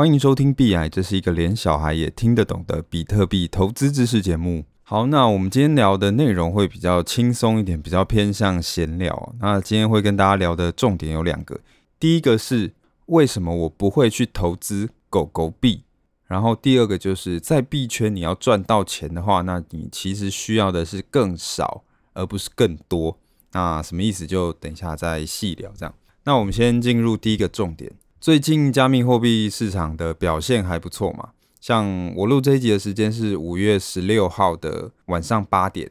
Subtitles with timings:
[0.00, 4.64] 欢迎收听币爱，这是一个连小孩也听得懂的比特币投资知识节目。
[4.82, 9.34] 好，那我们今天聊的内容会比较轻松一点，比较偏向闲聊。
[9.40, 11.60] 那今天会跟大家聊的重点有两个，
[11.98, 12.72] 第一个是
[13.08, 15.82] 为什么我不会去投资狗狗币，
[16.26, 23.18] 然后第二个就是在币圈你要赚到钱的话，那你其实需要的是更少，而不是更多。
[23.52, 24.26] 那什么意思？
[24.26, 25.70] 就等一下再细聊。
[25.76, 25.94] 这样，
[26.24, 27.92] 那我们先进入第一个重点。
[28.20, 31.30] 最近加密货币市场的表现还不错嘛？
[31.58, 35.90] 像我录这一集的时间是五月十六号的晚上八点。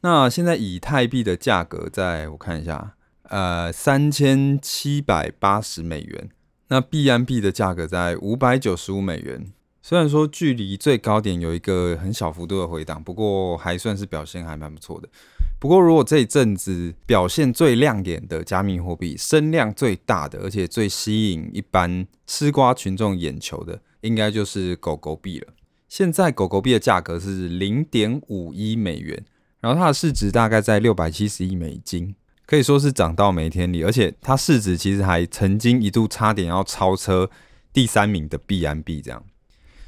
[0.00, 2.94] 那现在以太币的价格在，我看一下，
[3.24, 6.30] 呃，三千七百八十美元。
[6.68, 9.52] 那币安币的价格在五百九十五美元。
[9.82, 15.08] 虽然说距离最高点有一个很小幅度的回档，不过还算是表现还蛮不错的。
[15.60, 25.48] 不过，如果这一阵子表现最亮眼的加密货币，声量最大的，而且最吸引一般吃瓜群众眼球的，应该就是狗狗币了。
[25.88, 29.24] 现在狗狗币的价格是零点五一美元，
[29.60, 32.14] 然后它的市值大概在六百七十亿美金，
[32.46, 33.82] 可以说是涨到没天理。
[33.82, 37.28] 而且它市值其实还曾经一度差点要超车
[37.72, 39.24] 第三名的币安币这样。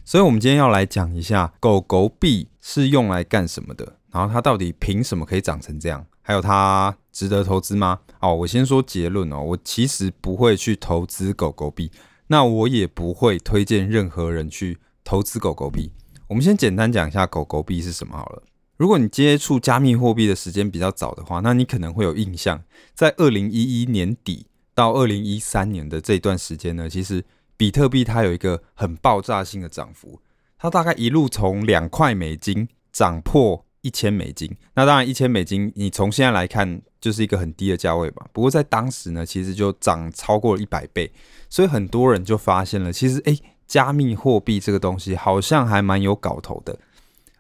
[0.05, 3.99] 所以，我们今天要来讲一下狗狗币是用来干什么的。
[4.13, 6.05] 然后它到底凭什么可以长成这样？
[6.23, 8.01] 还有它值得投资吗？
[8.21, 11.91] 哦，我先说结论哦，我其实不会去投资狗狗币，
[12.29, 15.91] 那我也不会推荐任何人去投资狗狗币。
[16.29, 18.43] 我们先简单讲一下狗狗币是什么好了。
[18.77, 22.63] 如果你接触加密货币的时间比较早的话，那你可能会有印象，
[22.95, 27.25] 在二零一一年底到二零一三年的这段时间呢，其实
[27.57, 30.21] 比特币它有一个很爆炸性的涨幅，
[30.57, 33.65] 它大概一路从两块美金涨破。
[33.83, 38.27] 一千美金，那当然一千美金，你从现在来看就是一个很低的价位吧。
[38.33, 41.11] 不过在当时呢，其实就涨超过了一百倍，
[41.49, 46.79] 所以很多人就发现了，其实诶，加密货币这个东西好像还蛮有搞头的。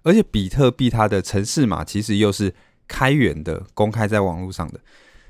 [0.02, 2.54] 而且比特币它的城市码其实又是
[2.88, 4.80] 开源的，公开在网络上的，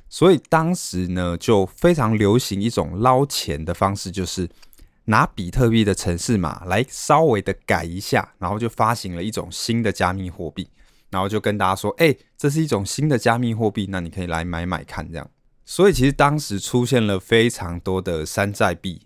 [0.09, 4.48] 所以当时呢就非常流行一种捞钱的方式，就是
[5.06, 10.69] 拿比特币的城市码来稍微的改一下，然后就发行了一种新的加密货币。
[11.10, 15.28] 然后就跟大家说，哎，这是一种新的加密货币，那你可以来买买看，这样。
[15.65, 19.03] 所以其实当时出现了非常多的山寨币。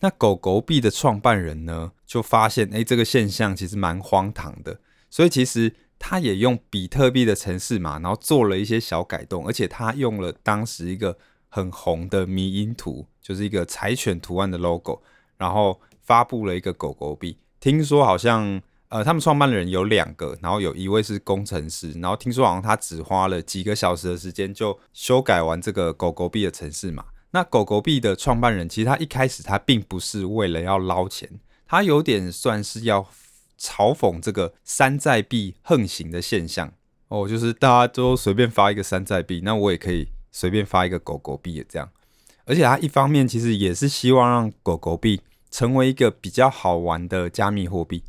[0.00, 4.80] 那狗狗币的创办人呢，就发现，哎，这个现象其实蛮荒唐的。
[5.08, 11.16] 所以其实他也用比特币的程式码，然后做了一些小改动，而且他用了当时一个
[11.48, 15.00] 很红的迷因图，就是一个柴犬图案的 logo，
[15.38, 17.38] 然后发布了一个狗狗币。
[17.60, 18.60] 听说好像。
[18.88, 27.04] 呃，他们创办的人有两个，然后有一位是工程师，然后听说好像他只花了几个小时的时间就修改完这个狗狗币的城市嘛。
[27.32, 31.28] 那狗狗币的创办人其实他一开始他并不是为了要捞钱，
[31.66, 33.06] 他有点算是要
[33.58, 36.72] 嘲讽这个山寨币横行的现象
[37.08, 41.90] 哦，就是大家都随便发一个山寨币，那我也可以随便发一个狗狗币这样。
[42.44, 45.20] 而且他一方面其实也是希望让狗狗币
[45.50, 48.04] 成为一个比较好玩的加密货币。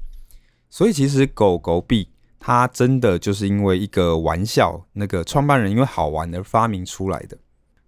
[0.70, 7.38] 所以其实狗狗币它真的就是因为一个玩笑，那个创办人因为好玩而发明出来的。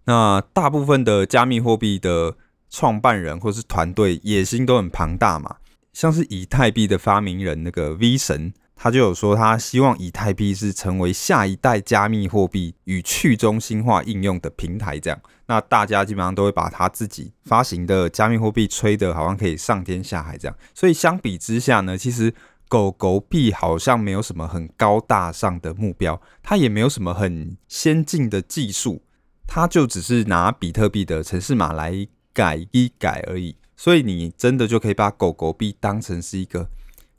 [0.06, 2.36] 那大部分的加密货币的
[2.70, 5.58] 创办人或是团队野心都很庞大嘛，
[5.94, 15.00] 像是以太币的发明人那个 V 神，他就有说他希望以太币是成为下一代加密货币与去中心化应用的平台。
[15.00, 20.58] 这样，那大家基本上都会把他自己发行的加密货币吹得好像可以上天下海这样。
[20.74, 22.34] 所以相比之下呢，其实。
[22.70, 29.02] 狗狗币好像没有什么很高大上的目标，它也没有什么很先进的技术，
[29.48, 33.56] 它就只是拿比特币的城市码来改一改而已。
[33.76, 36.70] 所以你真的就可以把狗狗币当成是一个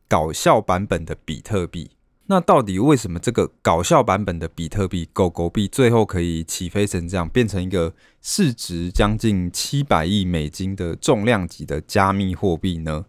[0.07, 1.91] 搞笑版本的比特币。
[2.27, 13.07] 那到底为什么这个搞笑版本的比特币狗狗币最后可以起飞成这样，变成一个市值将近七百亿美金的重量级的加密货币呢？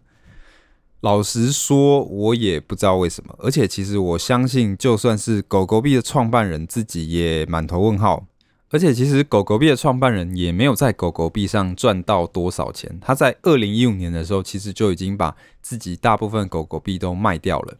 [1.02, 3.34] 老实说，我也不知道为什么。
[3.40, 8.24] 而且，其实我相信，就算是狗狗币的创办人自己也满头问号。
[8.70, 13.00] 而且，其实狗狗币的创办人也没有在狗狗币上赚到多少钱。
[13.00, 17.76] 他在二零一五年的时候，其实就已经把自己大部分狗狗币都卖掉了。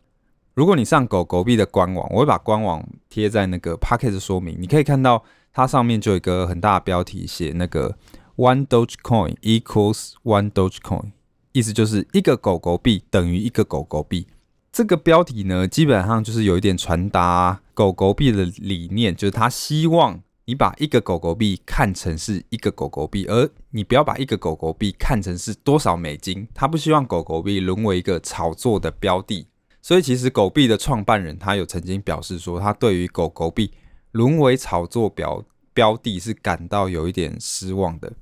[0.54, 5.22] 如果你上狗狗币的官网，我会把官网贴在那个 Podcast 说明，你可以看到
[5.52, 7.96] 它上面就有一个很大的标题，写那个
[8.34, 11.12] One Dogecoin equals One Dogecoin。
[11.52, 14.26] 意思就是一个狗狗币等于一个狗狗币，
[14.72, 26.48] 这个标题呢，基本上就是有一点传达狗狗币的理念，就是他希望你把一个狗狗币看成是一个狗狗币，而你不要把一个狗狗币看成是多少美金。
[26.54, 29.46] 他不希望狗狗币沦为一个炒作的标的。
[29.82, 33.72] 所以，其实狗币的创办人他有曾经表示说，他对于狗狗币
[34.12, 35.44] 沦为炒作标
[35.74, 38.12] 标的是感到有一点失望的。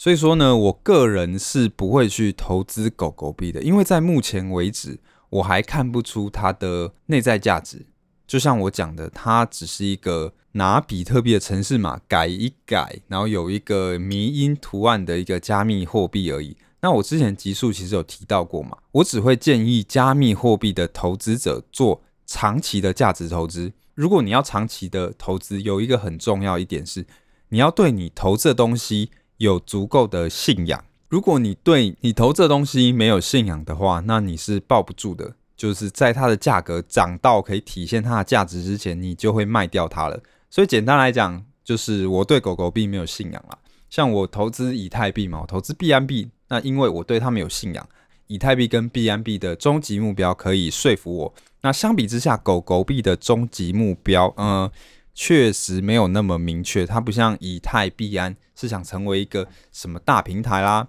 [0.00, 4.98] 所以说呢，我个人是不会去投资狗狗币的，因为在目前为止，
[5.28, 7.84] 我还看不出它的内在价值。
[8.26, 16.56] 就像我讲的，它只是一个拿比特币的程式码改一改，然后有一个迷因图案的一个加密货币而已。
[16.80, 23.70] 那我之前集数其实有提到过嘛，我只会建议加密货币的投资者做长期的价值投资。
[23.94, 27.04] 如果你要长期的投资，有一个很重要一点是，
[27.50, 30.84] 你要对你投这东西有足够的信仰。
[31.08, 35.34] 如果你对你投这东西没有信仰的话，那你是抱不住的。
[35.56, 40.18] 就是在它的价格涨到可以体现它的价值之前，你就会卖掉它了。
[40.48, 43.58] 所以简单来讲，就是我对狗狗币没有信仰啦。
[43.88, 47.86] 像我投资以太币嘛，我投资 BNB，那因为我对它们有信仰，
[48.26, 51.34] 以太币跟 BNB 的终极目标可以说服我。
[51.62, 54.70] 那相比之下，狗狗币的终极目标，嗯，
[55.14, 56.86] 确实没有那么明确。
[56.86, 60.88] 它不像以太币安是想成为一个什么大平台啦。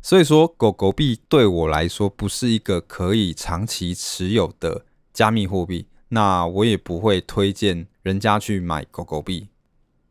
[0.00, 9.48] 所以说，狗狗币对我来说不是一个可以长期持有的加密货币，那我也不会推荐人家去买狗狗币。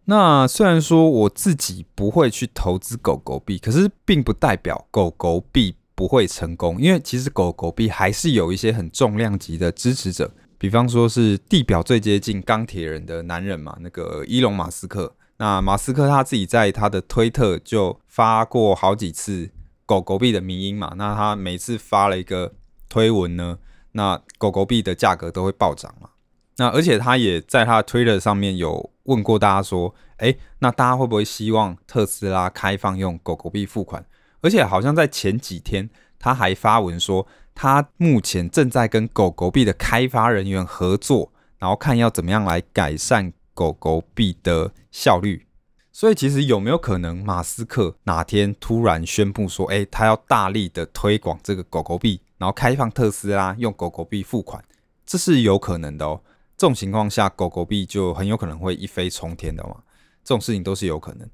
[0.09, 15.15] 那虽然说我自己不会去投资狗狗币，可是并不代表狗狗币不会成功，因为其实狗狗币还是有一些很重量级的支持者，比方说是地表最接近钢铁人的男人嘛，那个伊隆马斯克。
[15.37, 19.51] 那马斯克他自己在他的推特就发过好几次。
[19.85, 22.53] 狗狗币的迷音嘛，那他每次发了一个
[22.89, 23.57] 推文呢，
[23.93, 26.09] 那狗狗币的价格都会暴涨嘛。
[26.57, 34.05] 那而且他也在他的推特上面有问过大家说，哎，那大家会不会希望特斯拉开放用狗狗币付款？
[34.41, 35.89] 而且好像在前几天
[36.19, 37.25] 他还发文说，
[37.59, 45.47] 他目前正在跟狗狗币的开发人员合作，然后看要怎么样来改善狗狗币的效率。
[45.91, 54.63] 所以其实有没有可能，马斯克哪天突然宣布说，哎，他要大力的推广这个狗狗币，然后开放特斯拉用狗狗币付款，
[55.03, 56.21] 这是有可能的哦。
[56.55, 59.77] 这种情况下，狗狗币就很有可能会一飞冲天的嘛。
[60.23, 61.27] 这种事情都是有可能。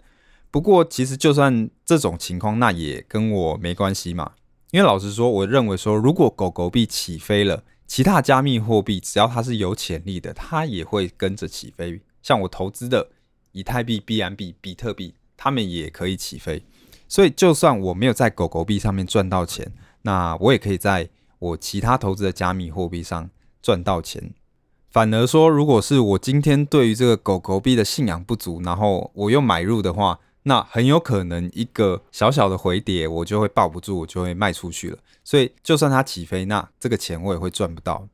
[0.50, 4.32] 不过，其实就算这种情况，那也跟我没关系嘛。
[4.74, 12.02] 因为老实说，我认为说，如果狗狗币起飞了，其他加密货币只要它是有潜力的，它也会跟着起飞。
[12.24, 13.10] 像我投资的。
[13.56, 16.64] 以太币、BNB、比特币，它们也可以起飞。
[17.08, 19.72] 所以，就算我没有在狗狗币上面赚到钱，
[20.02, 23.30] 那我也可以在我其他投资的加密货币上
[23.62, 24.34] 赚到钱。
[24.90, 34.98] 反而说，如果是我今天对于这个狗狗币的信仰不足，然后我又买入的话，那很有可能一个小小的回跌，我就会抱不住，我就会卖出去了。
[35.24, 38.08] 所以，就算它起飞，那这个钱我也会赚不到。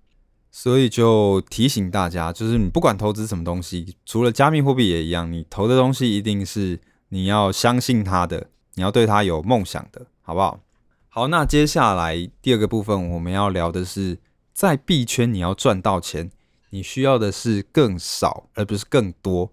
[0.51, 6.79] 所以就提醒大家，就是你不管投资什么东西，除了加密货币也一样，你投的东西一定是
[7.09, 10.59] 你要相信它的，你要对它有梦想的，好不好？
[11.07, 14.17] 好，那接下来第二个部分我们要聊的是，
[14.53, 16.31] 在币圈你要赚到钱，
[16.69, 19.51] 你需要的是更少而不是更多，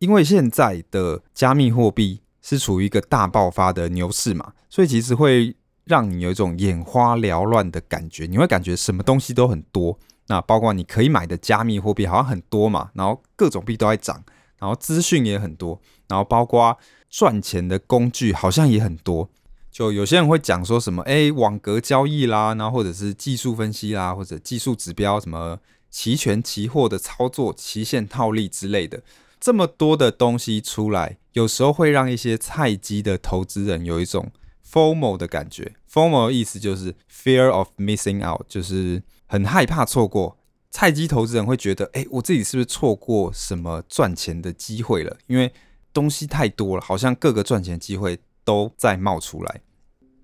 [0.00, 5.54] 因为现在的加密货币是处于一个大爆发的牛市嘛，所以其实会
[5.84, 9.98] 让你有一种眼花缭乱的感觉，你会感觉什么东西都很多。
[10.28, 14.24] 那包括你可以买的加密货币好像很多嘛，然后各种币都在涨，
[14.58, 16.78] 然后资讯也很多，然后包括
[17.10, 19.28] 赚钱的工具好像也很多。
[19.70, 25.58] 就有些人会讲说什么，哎，网格交易啦，然后或者是技术分析啦，或者技术指标什么
[25.90, 29.02] 期权、期货的操作、期限套利之类的，
[29.40, 34.30] 这么多的东西出来，有时候会让一些菜鸡的投资人有一种
[34.70, 35.74] FOMO 的感觉。
[35.90, 39.02] FOMO 的意思就是 Fear of Missing Out，就是。
[39.32, 40.36] 很害怕错过，
[40.72, 45.16] 菜鸡投资人会觉得，哎，我自己是不是错过什么赚钱的机会了？
[45.28, 45.52] 因为
[45.92, 49.60] 东西太多了，好像各个赚钱机会都在冒出来。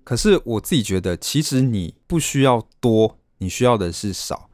[0.03, 4.49] 可是我自己觉得，其实你不需要多，你需要的是少。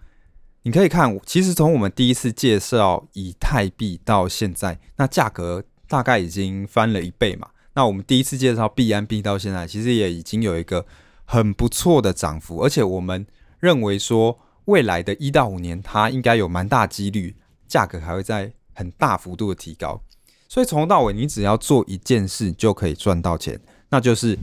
[0.63, 7.50] 你可以看，其实从我们第一次介绍以太币到现在，那价格大概已经翻了一倍嘛。
[7.75, 10.86] 那我们第一次介绍币安币到现在，其实也已经有一个
[11.25, 13.25] 很不错的涨幅，而且我们。
[13.60, 17.34] 认为说未来的一到五年，它应该有蛮大几率
[17.65, 20.03] 价格还会在很大幅度的提高，
[20.50, 24.38] 所以从头到尾你只要做一件事就可以赚到钱，那就是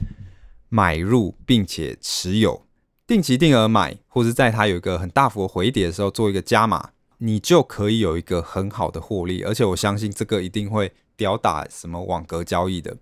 [0.69, 2.65] 买入并且持有，
[3.11, 6.91] 定期定额买，或是在它有一个很大幅的回跌的时候做一个加码。
[7.17, 12.95] 你就可以有一个很好的获利，而且我相信这个一定会吊打什么网格交易的。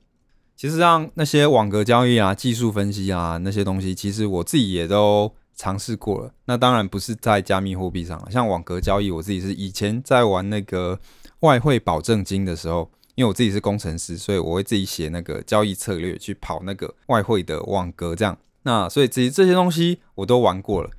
[0.58, 6.34] 其实像那些网格交易啊、技术分析啊那些东西，其实我自己也都尝试过了。
[6.46, 11.00] 那当然不是在加密货币上，像网格交易，我自己是以前在玩那个
[11.42, 18.36] 外汇保证金的时候，因为我自己是工程师，所以我会自己写那个交易策略去跑那个外汇的网格，这样。
[18.64, 20.90] 那所以这这些东西我都玩过了。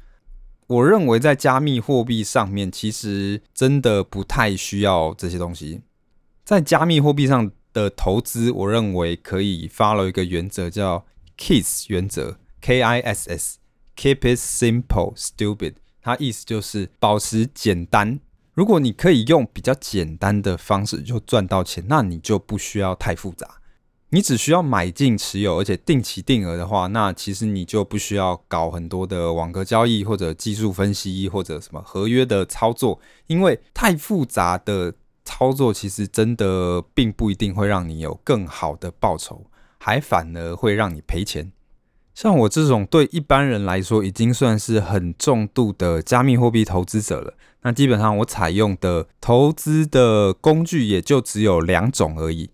[0.66, 5.82] 我认为在加密货币上面，其实真的不太需要这些东西。
[6.44, 11.04] 在加密货币上的投资，我认为可以 follow 一个原则，叫
[11.36, 15.74] KISS 原则 （K-I-S-S），Keep it simple, stupid。
[16.00, 18.20] 它意思就是保持简单。
[18.54, 23.59] 如果你可以用比较简单的方式就赚到钱，那你就不需要太复杂。
[24.12, 34.92] 你只需要买进持有，而且定期定额的话，那其实你就不需要搞很多的网格交易或者技术分析或者什么合约的操作，因为太复杂的
[35.24, 39.46] 操作其实真的并不一定会让你有更好的报酬，
[39.78, 41.52] 还反而会让你赔钱。
[42.12, 52.50] 像我这种对一般人来说已经算是很重度的加密货币投资者了，那基本上我采用的投资的工具也就只有两种而已。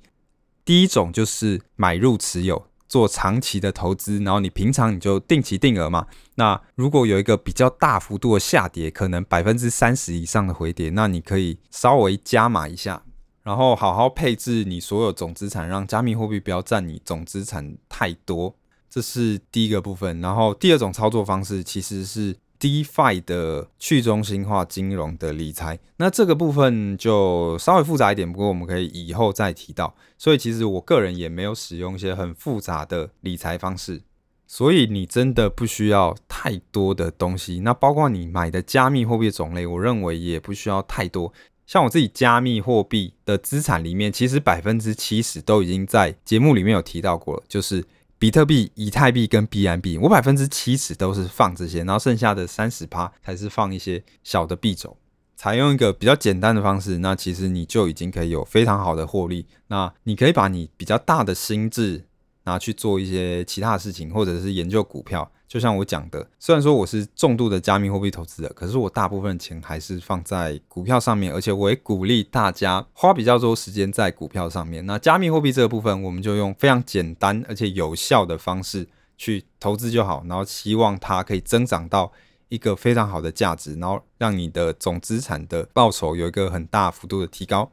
[0.67, 6.07] 第一种就是买入持有，做长期的投资，然后你平常你就定期定额嘛。
[6.35, 13.03] 那如果有一个比较大幅度的下跌，可能百分之三十以上的回跌，那你可以稍微加码一下，
[13.45, 18.55] 然后好好配置你所有总资产，让加密货币不要占你总资产太多。
[18.91, 20.21] 这是第一个部分。
[20.21, 22.37] 然后第二种操作方式其实是。
[22.67, 29.95] DeFi 的去中心化金融的理财，那这个部分就稍微复杂一点，不过我们可以以后再提到。
[30.19, 34.03] 所以其实我个人也没有使用一些很复杂的理财方式，
[34.49, 37.61] 所以你真的不需要太多的东西。
[37.61, 41.33] 那包括你买的加密货币种类，我认为也不需要太多。
[41.69, 47.85] 像我自己加密货币的资产里面，其实百分之七十都已经在节目里面有提到过了，就是。
[48.19, 54.97] 比特币、以太币跟 BNB，我百分之七十都是放这些，然后剩下的三十趴才是放一些小的币种。
[55.37, 59.47] 采用一个比较简单的方式，那其实你就已经可以有非常好的获利。
[59.67, 62.07] 那你可以把你比较大的心智
[62.45, 65.31] 拿去做一些其他的事情，或者是研究股票。
[65.49, 74.85] 就像我讲的，虽然说我是重度的加密货币投资者，可是我大部分钱还是放在股票上面，而且我也鼓励大家花比较多时间在股票上面。
[74.87, 82.11] 那加密货币这个部分，我们就用非常简单而且有效的方式去投资就好，然后希望它可以增长到
[82.49, 87.71] 一个非常好的价值，然后让你的总资产的报酬有一个很大幅度的提高。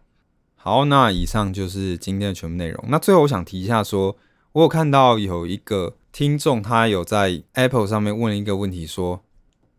[0.56, 2.86] 好，那以上就是今天的全部内容。
[2.88, 4.18] 那最后我想提一下说，说
[4.52, 5.96] 我有看到有一个。
[6.14, 9.24] 听众他有在 Apple 上面问了一个问题，说：“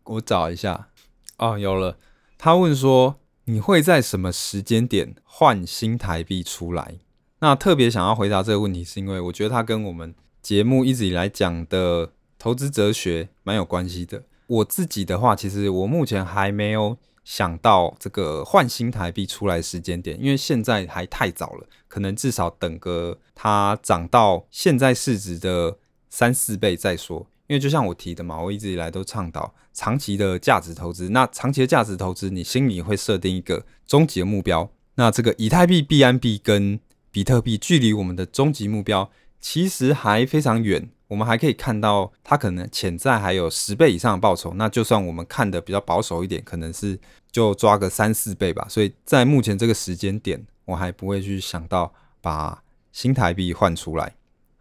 [0.03, 0.89] 我找一下
[1.37, 1.97] 哦，有了。”
[2.37, 6.95] 他问说：“你会在什么时间点换新台币出来？”
[7.39, 14.23] 那特别想要回答这个问题，是因为我觉得它跟我们节目一直以来讲的投资哲学蛮有关系的。
[14.47, 16.97] 我自己的话，其实我目前还没有。
[17.23, 25.79] 想到这个换新台币出来时间点，因为现在还太早了，可能至少等个它涨到现在市值的
[26.15, 27.27] 三四倍再说。
[27.47, 31.09] 因为就像我提的嘛，我一直以来都倡导长期的价值投资。
[31.09, 34.71] 那长期的价值投资，你心里会设定一个终极的目标。
[34.95, 36.79] 那这个以太币、币安币跟
[37.11, 40.89] 比特币，距离我们的终极目标其实还非常远。
[41.09, 44.53] 我们还可以看到，它可能潜在还有十倍以上的报酬。
[44.55, 46.97] 那就算我们看的比较保守一点，可能是
[47.31, 48.65] 就抓个三四倍吧。
[48.67, 54.15] 所以在目前这个时间点，我还不会去想到把新台币换出来。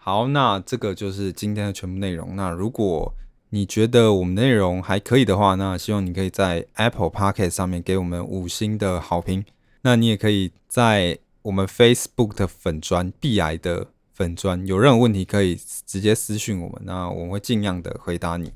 [0.07, 2.37] 好，那这个就是今天的全部内容。
[2.37, 3.15] 那如果
[3.49, 9.43] 你觉得我们内容还可以的话，那希望你可以在 Apple Podcast 上面给我们五星的好评。
[9.81, 13.87] 那你也可以在我们 Facebook 的粉专币癌的。
[14.13, 15.57] 粉专有任何问题可以
[15.87, 18.53] 直接私讯我们，那我们会尽量的回答你。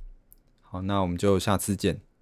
[0.61, 1.99] 好，那我们就下次见。